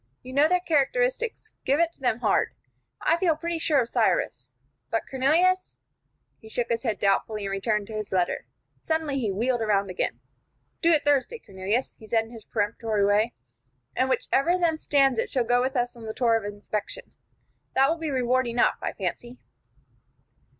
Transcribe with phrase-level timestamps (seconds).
[0.23, 2.55] You know their characteristics; give it to them hard.
[3.01, 4.51] I feel pretty sure of Cyrus,
[4.89, 5.77] but Cornelius"
[6.41, 8.47] He shook his head doubtfully, and returned to his letter.
[8.79, 10.19] Suddenly he wheeled about again.
[10.81, 13.35] "Do it Thursday, Cornelius," he said, in his peremptory way,
[13.95, 16.45] "and whichever one of them stands it shall go with us on the tour of
[16.45, 17.11] inspection.
[17.75, 19.37] That will be reward enough, I fancy."